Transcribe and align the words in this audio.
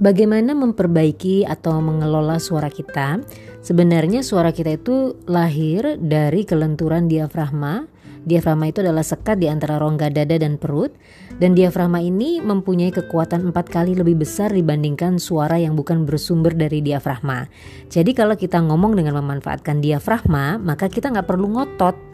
Bagaimana 0.00 0.56
memperbaiki 0.56 1.44
atau 1.44 1.76
mengelola 1.84 2.40
suara 2.40 2.72
kita? 2.72 3.20
Sebenarnya 3.60 4.24
suara 4.24 4.48
kita 4.48 4.80
itu 4.80 5.20
lahir 5.28 6.00
dari 6.00 6.48
kelenturan 6.48 7.04
diafragma. 7.04 7.84
Diafragma 8.24 8.72
itu 8.72 8.80
adalah 8.80 9.04
sekat 9.04 9.44
di 9.44 9.52
antara 9.52 9.76
rongga 9.76 10.08
dada 10.08 10.40
dan 10.40 10.56
perut 10.56 10.96
dan 11.36 11.52
diafragma 11.52 12.00
ini 12.00 12.40
mempunyai 12.40 12.92
kekuatan 12.92 13.52
empat 13.52 13.68
kali 13.68 13.92
lebih 13.92 14.24
besar 14.24 14.48
dibandingkan 14.52 15.20
suara 15.20 15.60
yang 15.60 15.76
bukan 15.76 16.08
bersumber 16.08 16.56
dari 16.56 16.80
diafragma. 16.80 17.48
Jadi 17.92 18.16
kalau 18.16 18.40
kita 18.40 18.56
ngomong 18.56 18.96
dengan 18.96 19.20
memanfaatkan 19.20 19.84
diafragma, 19.84 20.56
maka 20.56 20.88
kita 20.88 21.12
nggak 21.12 21.28
perlu 21.28 21.60
ngotot 21.60 22.09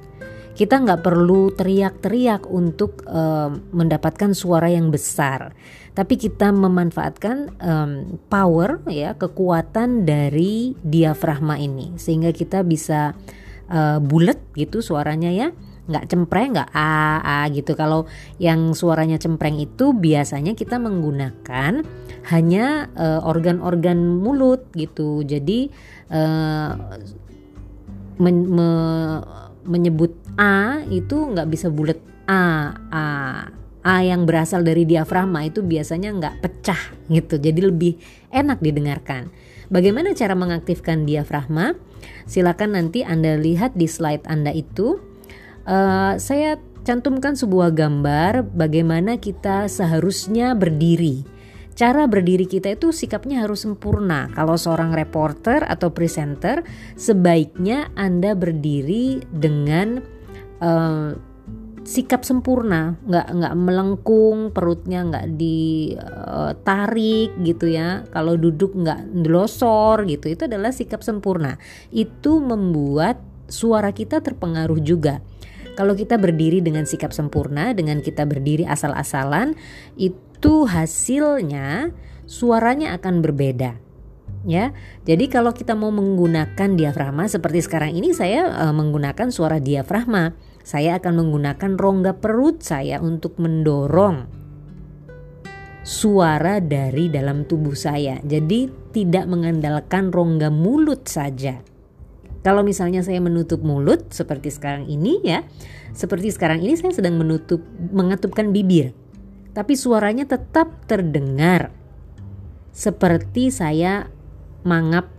kita 0.56 0.80
nggak 0.80 1.04
perlu 1.04 1.52
teriak-teriak 1.52 2.48
untuk 2.48 3.04
um, 3.04 3.60
mendapatkan 3.76 4.32
suara 4.32 4.72
yang 4.72 4.88
besar, 4.88 5.52
tapi 5.92 6.16
kita 6.16 6.48
memanfaatkan 6.48 7.52
um, 7.60 8.16
power 8.32 8.80
ya 8.88 9.12
kekuatan 9.20 10.08
dari 10.08 10.72
diafragma 10.80 11.60
ini. 11.60 12.00
Sehingga 12.00 12.32
kita 12.32 12.64
bisa 12.64 13.12
uh, 13.68 14.00
bulat 14.00 14.40
gitu 14.56 14.80
suaranya 14.80 15.28
ya. 15.28 15.52
Nggak 15.86 16.08
cempreng 16.08 16.56
nggak 16.56 16.70
a 16.72 17.20
a 17.20 17.38
gitu. 17.52 17.76
Kalau 17.76 18.08
yang 18.40 18.72
suaranya 18.72 19.20
cempreng 19.20 19.60
itu 19.60 19.92
biasanya 19.92 20.56
kita 20.56 20.80
menggunakan 20.80 21.84
hanya 22.32 22.90
organ-organ 23.22 24.00
uh, 24.00 24.18
mulut 24.18 24.66
gitu. 24.74 25.22
Jadi 25.22 25.70
uh, 26.10 26.74
men, 28.18 28.36
me, 28.50 28.68
menyebut 29.66 30.14
A 30.38 30.82
itu 30.88 31.14
nggak 31.14 31.48
bisa 31.50 31.68
bulat 31.68 31.98
A. 32.26 32.74
A 32.90 33.06
A 33.86 34.02
yang 34.02 34.26
berasal 34.26 34.66
dari 34.66 34.82
diafragma 34.82 35.46
itu 35.46 35.62
biasanya 35.62 36.10
nggak 36.10 36.34
pecah 36.42 36.82
gitu. 37.06 37.38
Jadi 37.38 37.60
lebih 37.62 37.94
enak 38.34 38.58
didengarkan. 38.58 39.30
Bagaimana 39.70 40.10
cara 40.14 40.34
mengaktifkan 40.34 41.06
diafragma? 41.06 41.78
Silakan 42.26 42.74
nanti 42.74 43.06
anda 43.06 43.38
lihat 43.38 43.78
di 43.78 43.86
slide 43.86 44.26
anda 44.26 44.50
itu. 44.50 44.98
Uh, 45.66 46.18
saya 46.18 46.58
cantumkan 46.86 47.34
sebuah 47.34 47.74
gambar 47.74 48.46
bagaimana 48.54 49.18
kita 49.18 49.66
seharusnya 49.66 50.54
berdiri 50.54 51.35
Cara 51.76 52.08
berdiri 52.08 52.48
kita 52.48 52.72
itu 52.72 52.88
sikapnya 52.88 53.44
harus 53.44 53.68
sempurna. 53.68 54.32
Kalau 54.32 54.56
seorang 54.56 54.96
reporter 54.96 55.60
atau 55.60 55.92
presenter, 55.92 56.64
sebaiknya 56.96 57.92
Anda 57.92 58.32
berdiri 58.32 59.20
dengan 59.28 60.00
uh, 60.64 61.12
sikap 61.84 62.24
sempurna, 62.24 62.96
nggak 63.04 63.28
nggak 63.28 63.54
melengkung, 63.60 64.56
perutnya 64.56 65.04
nggak 65.04 65.36
ditarik 65.36 67.30
gitu 67.44 67.68
ya. 67.68 68.08
Kalau 68.08 68.40
duduk 68.40 68.72
nggak 68.72 69.28
losor 69.28 70.08
gitu, 70.08 70.32
itu 70.32 70.48
adalah 70.48 70.72
sikap 70.72 71.04
sempurna. 71.04 71.60
Itu 71.92 72.40
membuat 72.40 73.20
suara 73.52 73.92
kita 73.92 74.24
terpengaruh 74.24 74.80
juga. 74.80 75.20
Kalau 75.76 75.92
kita 75.92 76.16
berdiri 76.16 76.64
dengan 76.64 76.88
sikap 76.88 77.12
sempurna, 77.12 77.76
dengan 77.76 78.00
kita 78.00 78.24
berdiri 78.24 78.64
asal-asalan, 78.64 79.52
itu 80.00 80.64
hasilnya 80.64 81.92
suaranya 82.24 82.96
akan 82.96 83.20
berbeda 83.20 83.86
ya. 84.46 84.70
Jadi 85.04 85.26
kalau 85.26 85.50
kita 85.52 85.74
mau 85.74 85.90
menggunakan 85.90 86.78
diafragma 86.78 87.26
seperti 87.26 87.66
sekarang 87.66 87.98
ini 87.98 88.14
saya 88.14 88.48
uh, 88.48 88.72
menggunakan 88.72 89.28
suara 89.28 89.58
diafragma. 89.58 90.32
Saya 90.66 90.98
akan 90.98 91.22
menggunakan 91.22 91.78
rongga 91.78 92.18
perut 92.18 92.58
saya 92.58 92.98
untuk 92.98 93.38
mendorong 93.38 94.26
suara 95.86 96.58
dari 96.58 97.06
dalam 97.06 97.46
tubuh 97.46 97.78
saya. 97.78 98.18
Jadi 98.26 98.90
tidak 98.90 99.30
mengandalkan 99.30 100.10
rongga 100.10 100.50
mulut 100.50 101.06
saja. 101.06 101.62
Kalau 102.46 102.62
misalnya 102.62 103.02
saya 103.02 103.18
menutup 103.18 103.66
mulut 103.66 104.14
seperti 104.14 104.54
sekarang 104.54 104.86
ini 104.86 105.18
ya, 105.26 105.42
seperti 105.90 106.30
sekarang 106.30 106.62
ini 106.62 106.78
saya 106.78 106.94
sedang 106.94 107.18
menutup 107.18 107.58
mengatupkan 107.90 108.54
bibir. 108.54 108.94
Tapi 109.50 109.74
suaranya 109.74 110.30
tetap 110.30 110.86
terdengar. 110.86 111.74
Seperti 112.70 113.50
saya 113.50 114.06
mangap 114.62 115.10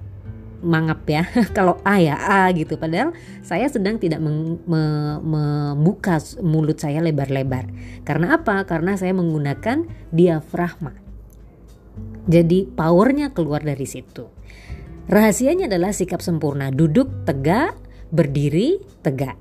mangap 0.64 1.04
ya. 1.04 1.28
Kalau 1.58 1.84
a 1.84 2.00
ya 2.00 2.16
a 2.16 2.48
gitu. 2.56 2.80
Padahal 2.80 3.12
saya 3.44 3.68
sedang 3.68 4.00
tidak 4.00 4.24
membuka 4.24 6.24
mulut 6.40 6.80
saya 6.80 7.04
lebar-lebar. 7.04 7.68
Karena 8.08 8.40
apa? 8.40 8.64
Karena 8.64 8.96
saya 8.96 9.12
menggunakan 9.12 9.84
diafragma. 10.16 10.96
Jadi 12.24 12.72
powernya 12.72 13.36
keluar 13.36 13.68
dari 13.68 13.84
situ 13.84 14.38
rahasianya 15.08 15.72
adalah 15.72 15.96
sikap 15.96 16.20
sempurna 16.20 16.68
duduk 16.68 17.08
tegak 17.24 17.80
berdiri 18.12 18.84
tegak 19.04 19.40